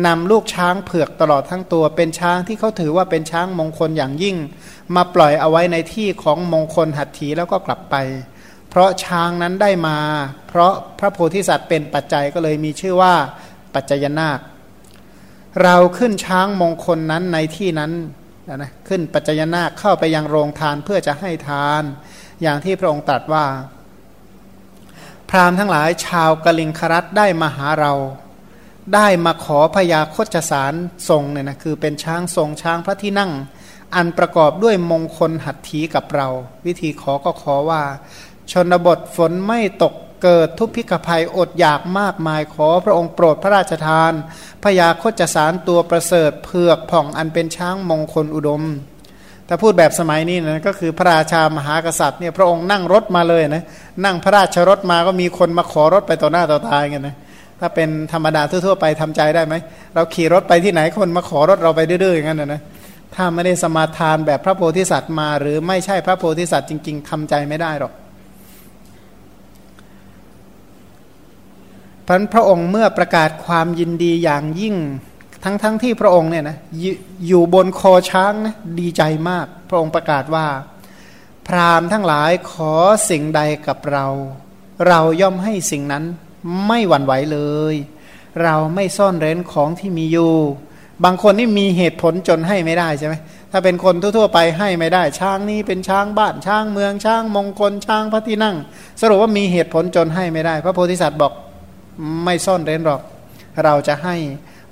[0.06, 4.36] นำลูกช้างเผือกตลอดทั้งตัว เป็นช้างที่เขาถือว่าเป็นช้างมงคลอย่างยิ่ง
[4.94, 7.96] มาปล่อยเอาไว้ในที่ของมงคลหัตถีแล้วก็กลับไป
[8.68, 9.98] เพราะช้างนั้นได้มา
[10.48, 13.14] เพราะพระโพธิสัตว์เป็นปัจจัยก็เลยมีชื่อว่า
[13.74, 14.38] ปัจจยนาค
[15.62, 17.92] เราขึ้นช้างมงคลนั้นในที่นั้น
[18.48, 21.82] นะนะขึ้นปัจจยนาคเข้าไปยังโรงทานเพื่อจะให้ทาน
[22.42, 23.46] อย่างที่พระองค์ตรัสว่า
[25.30, 27.92] พราหมณ์ทั้งหลายชาวกลิงครัตได้มาหาเรา
[28.94, 30.74] ได้มาขอพยาคจสาร
[31.08, 33.32] ทรงเนี่ยนะคือเป็นช้างทรงช้างพระที่นั่ง
[33.94, 36.28] อันประกอบด้วยมงคลหัตถีกับเรา
[36.66, 37.82] วิธีขอก็ขอว่า
[38.52, 44.12] ชนบทฝนไม่ตก เกิดทุพพิกภัยอดอยากมากมายขอพระองค์โปรดพระราชทาน
[44.64, 48.62] พยาคจสารตัวประเสริฐเผือกผ่องอันเป็นช้างมงคลอุดม
[49.48, 53.64] ถ้าพูดแบบสมัยนี้นะก็คือพระราชามหากษัตริย์เนี่ยพระองค์นั่งรถมาเลยนะ
[54.04, 57.16] นั่งพระราชรถมาก็มีคนมาขอรถไปต่อหน้าต่อตากันนะ
[57.60, 59.54] ถ้าเป็นธรรมดาทั่วๆไปทำใจได้ไหม
[59.94, 62.60] เราขี่รถไปที่ไหนคนมาขอรถเราไปดื้อๆอย่างนั้นนะ
[63.14, 67.92] ถ้าไม่ได้สมาทานแบบพระโพธิสัตว์มา หรือไม่ใช่พระโพธิสัตว์จริง ๆทำใจไม่ได้หรอก
[72.08, 74.76] พันพระองค์เมื่อประกาศความยินดีอย่างยิ่ง
[75.44, 76.84] ทั้งๆทที่พระองค์เนี่ยนะย
[77.26, 80.46] อยู่บนคอช้างนะดีใจมาก พระองค์ประกาศว่า
[81.46, 82.74] พราหมณ์ทั้งหลายขอ
[83.10, 84.06] สิ่งใดกับเรา
[84.88, 86.04] เราย่อมให้สิ่งนั้น
[86.66, 87.38] ไม่หวั่นไหวเล
[87.72, 87.74] ย
[88.42, 90.34] เราไม่ซ่อนเร้นของที่มีอยู่
[91.04, 93.14] บางคนนี่มีเหตุผลจนให้ไม่ได้ใช่ไหม
[93.52, 98.56] ถ้าเป็นคนทั่วๆไปให้ไม่ได้ ช้างนี้เป็นช้างบ้านช้างเมืองช้างมงคลช้างพระที่นั่ง
[99.00, 101.32] สรุปว่ามีเหตุผลจนให้ไม่ได้ พระโพธิสัตว์บอก
[102.24, 103.02] ไม่ซ่อนเร้นหรอก
[103.64, 104.16] เราจะให้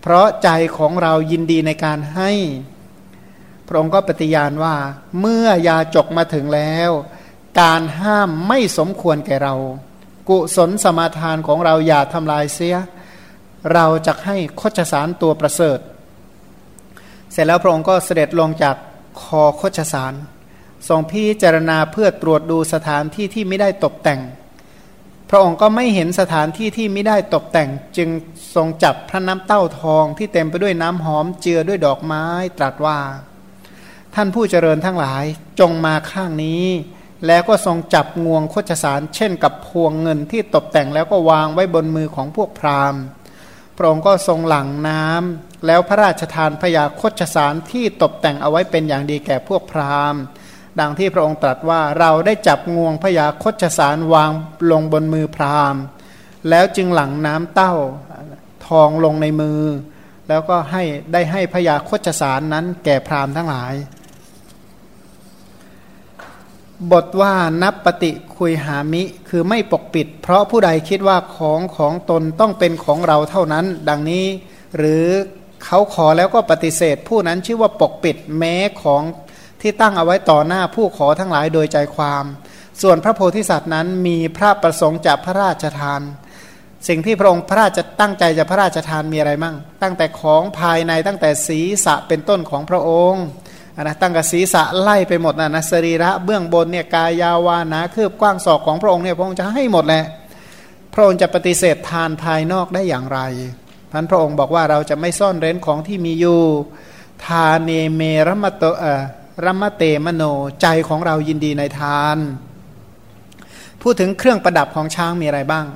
[0.02, 2.30] เพราะใจของเรายินดีในการให้
[3.66, 4.76] พระองค์ก็ปฏิญาณว่า
[5.20, 6.90] เมื่อยาจกมาถึงแล้ว
[7.60, 9.54] การห้ามไม่สมควรแก่เรา
[10.28, 12.76] กุศลสมาทานของเราอย่าทำลายเสีย
[13.72, 15.78] เราจะให้คชสารตัวประเสริฐ
[17.32, 18.76] เสร็จแล้วพระองค์ก็เสด็จลงจาก
[19.22, 20.14] คอโคชสาร
[20.88, 24.20] ทรงพิจารณาเพื่อตรวจดูสถานที่ที่ไม่ได้ตกแต่ง
[25.34, 28.08] ระองค์ก็ไม่เห็นสถานที่ที่ไม่ได้ตกแต่งจึง
[28.54, 32.24] ทรงจับพระน้ำเต้าทองที่เต็มไปด้วยน้ำหอมเจือด้วยดอกไม้
[32.58, 32.98] ตรัสว่า
[34.14, 35.24] ท่านผู้เจริญทั้งหลาย
[35.60, 36.64] จงมาข้างนี้
[37.26, 43.02] แล้วก็ทรงจับงวงโคจสาร เช่นกับพวงเงินที่ตกแต่งแล้วก็วางไว้บนมือของพวกพราหมณ์
[43.76, 50.20] พระองค์ก็ทรงหลั่งน้ำแล้วพระราชทานพยาโคจสารที่ตกแต่งเอาไว้เป็นอย่างดีแก่พวกพราหมณ์
[50.80, 54.30] ดังที่พระองค์ตรัสว่าเราได้จับงวงพยาคชสารวาง
[54.70, 55.82] ลงบนมือพราหมณ์
[56.50, 57.74] แล้วจึงหลั่งน้ำเต้า
[58.66, 59.60] ทองลงในมือ
[60.28, 60.82] แล้วก็ให้
[61.12, 63.74] ได้ให้พยาคชสารนั้นแก่พราหมณ์ทั้งหลาย
[66.92, 74.24] บทว่านับปฏิคุยหามิคือไม่ปกปิด เพราะผู้ใดคิดว่าของของตนต้องเป็นของเราเท่านั้น ดังนี้
[74.76, 75.04] หรือ
[75.64, 79.02] เขาขอแล้วก็ปฏิเสธ ผู้นั้นชื่อว่าปกปิดแม้ของ
[79.66, 82.24] ที่ตั้งเอาไว้ต่อหน้าผู้ขอทั้งหลายโดยใจความ
[82.82, 86.00] ส่วนพระโพธิสัตว์นั้นมีพระประสงค์จะพระราชทาน
[86.88, 93.24] สิ่งที่พระองค์พระราชตั้งใจจะพระราชทานมีอะไรมั่ง ตั้งแต่ของภายในตั้งแต่ศีรษะเป็นต้นของพระองค์
[93.82, 100.04] นะตั้งแต่ศีรษะไล่ไปหมดนะนะสรีระเบื้องบนเนี่ยกายาวานาคืบกว้างศอกของพระองค์เนี่ยพระองค์จะให้หมดแหละ
[100.94, 103.20] พระองค์จะปฏิเสธทานภายนอกได้อย่างไร
[103.90, 106.42] พันพระองค์บอกว่าเราจะไม่ซ่อนเร้นของที่มีอยู่
[107.26, 108.84] ทานเนเมรมโตเอ
[109.44, 110.22] รัมเตมโน
[110.62, 112.18] ใจของเรายินดีในทาน
[113.82, 115.66] พูดถึงเครื่องประดับของช้างมีอะไรบ้าง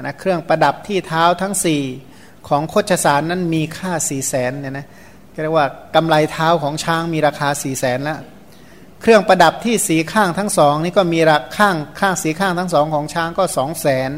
[0.00, 1.82] นะเครื่องประดับที่เท้าทั้งสี่
[2.48, 4.86] ของโคชสารนั้นมีค่าสี่แสนเนี่ยนะ
[5.42, 8.18] เรียกว่ากำไรเท้าของช้างมีราคาสี่แสนล้ว
[9.02, 14.10] เครื่องประดับที่สีข้างทั้งสองนี่ก็มีราข้างข้างสีข้างทั้งสองของช้างก็สองแสน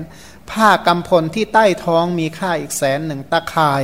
[0.50, 3.82] ผ้ากำพลที่ใต้ท้องมีค่าอีกแสนหนึ่งตะข่าย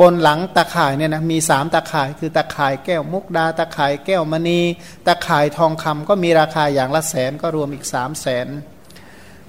[0.00, 4.60] บนหลังตะข่ายเนี่ยนะมีสามตะข่ายคือตะข่ายแก้วมุกดา ตะข่ายแก้วมณี
[5.06, 8.46] ตะข่ายทองคำก็มีราคาอย่างละแสนก็รวมอีกสามแสน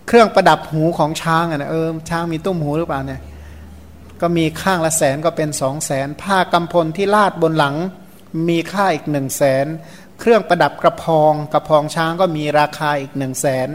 [0.08, 3.22] เครื่องประดับหูของช้างอะนะเออช้างมีตุ้มหูหรือเปล่าเนี่ย
[4.22, 7.76] ก็มีข้างละแสนก็เป็นสองแสนผ้ากำพลที่ลาดบนหลัง
[8.50, 9.66] มีค่าอีกหนึ่งแสน
[10.20, 13.70] เครื่องประดับกระพองกระพองช้างก็มีราคาอีกหนึ่งแสน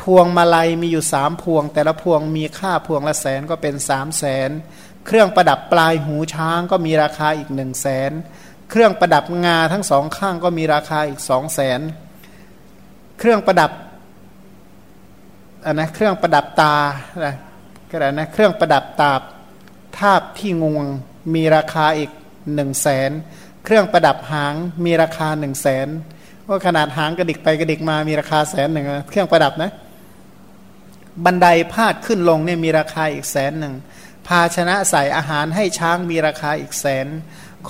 [0.00, 4.50] พวงมาลัยมีอยู่สามพวง แต่ละพวงมีค่าพวงละแสนก็เป็นสามแสน
[5.06, 8.12] เครื่องประดับปลายหูช้างก็มีราคาอีกหนึ่งแสน
[8.70, 11.80] เครื่องประดับงาทั้งสองข้างก็มีราคาอีกสองแสน
[13.18, 13.70] เครื่องประดับ
[15.64, 16.74] อันนะเครื่องประดับตา
[17.12, 17.28] อะไร
[17.90, 19.12] ก็ได้นะเครื่องประดับตา
[19.98, 20.84] ทาบที่งวง
[21.34, 22.10] มีราคาอีก
[22.54, 23.10] หนึ่งแสน
[23.64, 25.88] เครื่องประดับหางมีราคาหนึ่งแสน
[26.48, 29.70] ว่าขนาดหางกระดิกไปกระดิกมามีราคาแสนหนึ่งเครื่องประดับนะ
[31.24, 33.74] บันไดพาดขึ้นลงเนี่ยมีราคาอีกแสนหนึ่ง
[34.26, 37.06] ภาชนะใส่อาหารให้ช้างมีราคาอีกแสน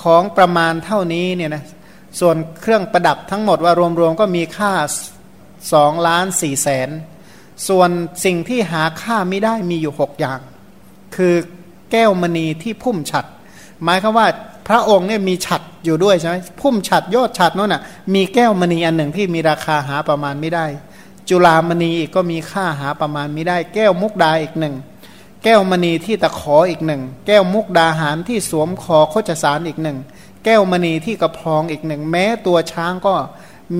[0.01, 1.63] ของประมาณเท่านี้เนี่ยนะ
[2.19, 4.73] ส่วนเครื่องประดับทั้งหมดว่ารวมๆก็มีค่า
[5.73, 6.89] สองล้านสี่แสน
[7.67, 7.89] ส่วน
[8.25, 10.39] สิ่งที่หาค่าไม่ได้มีอยู่หกอย่าง
[11.15, 11.33] คือ
[11.91, 13.25] แก้วมณีที่พุ่มฉัด
[13.83, 14.27] หมายคือว่า
[14.67, 17.81] พระองค์เนี่ยมีฉัดอยู่ด้วยใช่ไหมพุ่มฉัดยอดฉัดนั่นน่ะ
[18.13, 20.65] มีแก้วมณีอันหนึ่งที่มีราคาหาประมาณไม่ได้
[21.29, 24.75] จุลามณีอีกก็มีค่าหาประมาณไม่ได้ แก้วมุกดาอีกหนึ่ง
[25.47, 29.97] แก้วมณีที่ตะขออีกหนึ่ง แก้วมุกดาหารที่สวมคอโคจสารอีกหนึ่ง
[30.45, 33.15] แก้วมณีที่กระพรองอีกหนึ่ง แม้ตัวช้างก็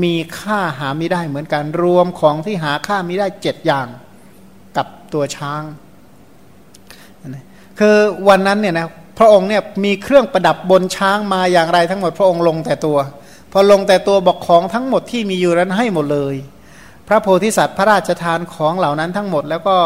[0.04, 3.88] มีค่าหาไม่ได้เหมือนกัน รวมของที่หาค่าไม่ได้เจ็ดอย่าง
[4.78, 5.62] กับตัวช้าง
[7.80, 7.98] คือ
[8.28, 12.98] วันนั้นเนี่ยนะพระองค์เนี่ยมีเครื่องประดับบนช้างมาอย่างไรทั้งหมดพระองค์ลงแต่ตัว
[13.52, 16.36] พอลงแต่ตัวบอกของทั้งหมดที่มีอยู่นั้นให้หมดเลย
[17.08, 19.78] พระโพธิสัตว์พระราชทานของเหล่านั้นทั้งหมดแล้วก็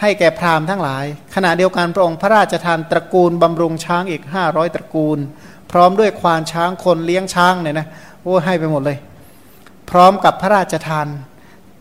[0.00, 1.04] ให้แก่พราหมณ์ทั้งหลาย
[1.34, 5.18] ขณะเดียวกันพระองค์พระราชทานตระกูลบำรุงช้างอีกห้าร้อยตระกูล
[5.70, 7.86] พร้อมด้วยควานช้างคนเลี้ยงช้างเนี่ยนะ
[8.22, 8.98] โอ้ให้ไปหมดเลย
[9.90, 11.06] พร้อมกับพระราชทาน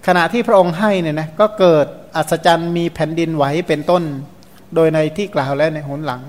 [0.07, 4.03] ขณะที่พระองค์ให้เนี่ยนะก็เกิดอัศจรรย์มีแผ่นดินไหวเป็นต้น
[4.75, 6.21] โดยในที่กล่าวแล้วในหนหลัง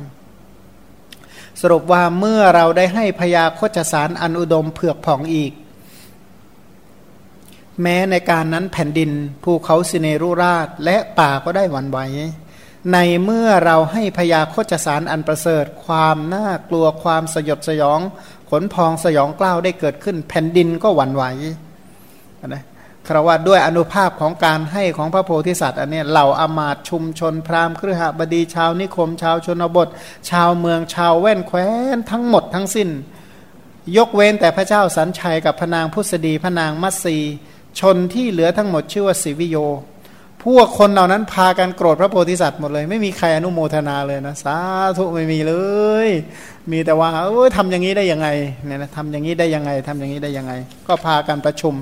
[1.61, 5.53] สรุปว่าเมื่อเราได้ให้พยาโคจสารอันอุดมเผือกผ่องอีก
[7.83, 9.11] แม้ในการนั้นแผ่นดิน
[9.45, 11.99] ภูเขาสิเนรุราชและป่าก็ได้หวั่นไหว
[12.93, 18.01] ในเมื่อเราให้พยาโคจสารอันประเสริฐ ความน่ากลัวความสยดสยอง
[18.51, 21.25] ขนพองสยองกล้าวได้เกิดขึ้น แผ่นดินก็หวั่นไหว
[22.47, 22.65] นะ
[23.07, 29.89] คราวาด้วยอนุภาพของการให้ของพระโพธิสัตว์อันนี้เหล่าอามาตชุมชนพราหมณ์เครือขบดีชาวนิคม ชาวชนบท
[30.31, 32.89] ชาวเมืองชาวแว่นแคว้นทั้งหมดทั้งสิ้น
[33.97, 37.17] ยกเว้นแต่พระเจ้าสันชัยกับพนางพุทธดีพนางมัตสี
[37.81, 39.57] ชนที่เหลือทั้งหมดชื่อว่าสิวิโย
[40.45, 44.57] พวกคนเหล่านั้นพากันโกรธพระโพธิสัตว์หมดเลย ไม่มีใครอนุโมทนาเลยนะสา
[44.97, 45.55] ธุไม่มีเล
[46.07, 46.09] ย
[46.71, 48.29] มีแต่ว่าเออทำอย่างนี้ได้ยังไง
[48.67, 50.53] เนี่ยนะทำอย่างนี้ได้ยังไงทำอย่างนี้ได้ยังไง
[50.89, 51.75] ก็พากันประชุม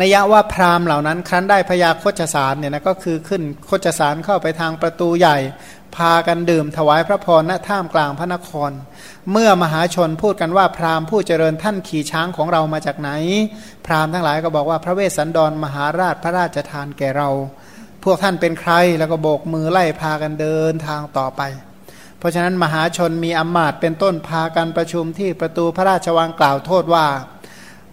[0.00, 5.36] นัยยะว่าพราหมณ์เหล่านั้น ครั้นได้พยาโคจสารเนี่ยนะก็คือขึ้นโคจสารเข้าไปทางประตูใหญ่
[5.96, 8.70] พากันดื่มถวายพระพรณท่ามกลางพระนคร
[9.32, 13.10] เมื่อมหาชนพูดกันว่าพราหมณ์ผู้เจริญท่านขี่ช้างของเรามาจากไหน
[13.86, 17.28] พราหมณ์ทั้งหลายก็บอกว่าพระเวสสันดรมหาราชพระราชทานแก่เรา
[18.04, 21.42] พวกท่านเป็นใครแล้วก็โบกมือไล่พากันเดินทางต่อไป
[22.18, 27.06] เพราะฉะนั้นมหาชนมีอมาตเป็นต้นพากันประชุมที่ประตูพระราชวังกล่าวโทษว่า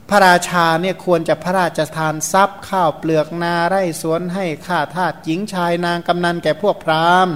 [0.10, 7.36] พระราชาเนี่ยควรจะพระราชทานทรัพย์ข้าวเปลือกนาไร่สวนให้ข้าทาสหญิงชายนางกำนันแก่พวกพราหมณ์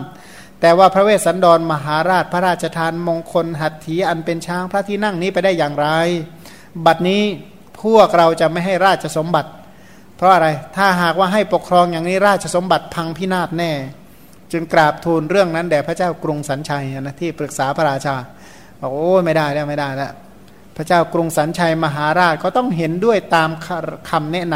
[0.62, 5.88] แต่ว่าพระเวสสันดรมหาราชพระราชทานมงคลหัตถีอันเป็นช้างพระที่นั่งนี้ไปได้อย่างไร
[6.86, 7.24] บัดนี้
[7.82, 9.50] พวกเราจะไม่ให้ราชสมบัติ
[10.18, 13.72] เพราะอะไรถ้าหากว่าให้ปกครองอย่างนี้ราชสมบัติพังพินาศแน่
[14.52, 18.16] จึงกราบทูลเรื่องนั้นแด่พระเจ้ากรุงสันชัยนะที่ปรึกษาพระราชา
[18.82, 20.12] บอกโอ้ไม่ได้แล้วไม่ได้แล้ว
[20.82, 23.50] พระเจ้ากรุงสันชัยมหาราชก็ต้องเห็นด้วยตาม
[24.10, 24.56] คำแนะน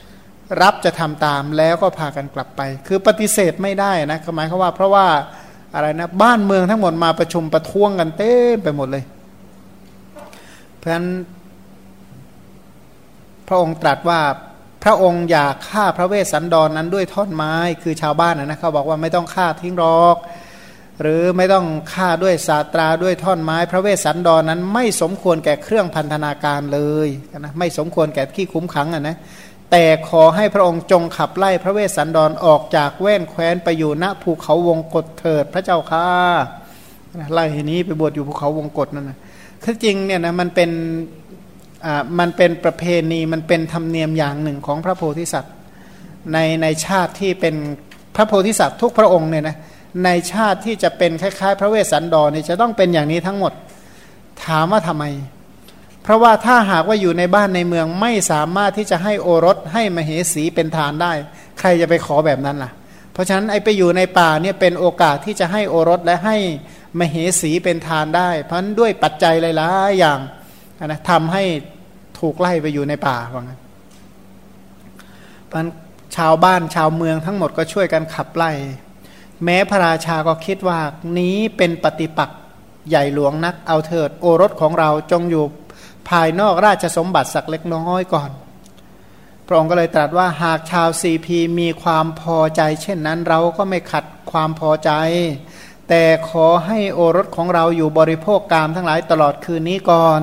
[0.00, 5.06] ำรับจะทำตามแล้วก็พากันกลับไป คือปฏิเสธไม่ได้นะหมายเขาว่าเพราะว่า
[5.74, 9.04] อะไรนะบ้านเมืองทั้งหมดมาประชุมประท้วงกันเต็มไปหมดเลย
[10.76, 11.06] เพราะฉะนั้น
[13.48, 14.20] พระองค์ตรัสว่า
[14.84, 20.16] พระองค์อยากฆ่าพระเวสสันดรนนั้นด้วยท่อนไม้คือชาวบ้านนะเขาบอกว่าไม่ต้องฆ่าทิ้งรอก
[21.02, 29.16] หรือไม่ต้องฆ่าด้วยสาตราด้วยท่อนไม้ พระเวสสันดรนนั้น ไม่สมควรแก่เครื่องพันธนาการเลยนะไม่สมควรแก่ที่คุ้มขังอะนะ
[29.70, 36.06] แต่ขอให้พระองค์จงขับไล่พระเวสสันดรออกจากแว่นแคว้นไปอยู่ณภูเขาวงกฏเถิดพระเจ้าค่ะ
[37.32, 39.18] ไล่นี้ไปบวชอยู่ภูเขาวงกฏนั่นนะ
[39.62, 40.70] คือจริงเนี่ยนะมันเป็น
[41.86, 45.54] อ่ามันเป็นประเพณีมันเป็นธรรมเนียมอย่างหนึ่งของพระโพธิสัตว์
[46.32, 47.54] ในในชาติที่เป็น
[48.16, 49.56] พระโพธิสัตว์ทุกพระองค์เนี่ยนะ
[50.04, 53.52] ในชาติที่จะเป็นคล้ายๆ พระเวสสันดรเนี่ยจะต้องเป็นอย่างนี้ทั้งหมด
[54.44, 55.04] ถามว่าทำไม
[56.02, 61.12] เพราะว่าถ้าหากว่าอยู่ในบ้านในเมืองไม่สามารถที่จะให้โอรสให้มเหสีเป็นทานได้
[61.58, 62.70] ใครจะไปขอแบบนั้นล่ะ
[63.12, 66.36] เพราะฉะนั้นไอ้ไปอยู่ในป่าเนี่ยเป็นโอกาสที่จะให้โอรสและให้
[66.98, 70.18] มเหสีเป็นทานได้ เพราะฉะนั้นด้วยปัจจัยหลายๆอย่าง
[70.84, 71.44] นะทำให้
[72.18, 73.60] ถูกไล่ไปอยู่ในป่าว่างั้น
[75.46, 75.60] เพราะ
[76.16, 78.52] ชาวบ้านชาวเมืองทั้งหมดก็ช่วยกันขับไล่
[79.44, 80.80] แม้พระราชาก็คิดว่า
[81.18, 82.38] นี้เป็นปฏิปักษ์
[82.88, 85.44] ใหญ่หลวงนัก เอาเถิดโอรสของเราจงอยู่
[86.08, 88.30] ภายนอกราชสมบัติสักเล็กน้อยก่อน
[89.46, 94.90] พระองค์ก็เลยตรัสว่าหากชาวซีพีมีความพอใจ เช่นนั้นเราก็ไม่ขัดความพอใจ
[95.88, 100.20] แต่ขอให้โอรสของเราอยู่บริโภคกามทั้งหลายตลอดคืนนี้ก่อน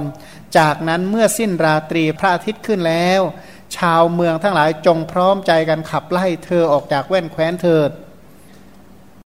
[0.57, 3.21] จากนั้นเมื่อสิ้นราตรีพระอาทิตย์ขึ้นแล้ว
[3.77, 7.89] ชาวเมืองทั้งหลายจงพร้อมใจกันขับไล่เธอออกจากแว่นแคว้นเถิด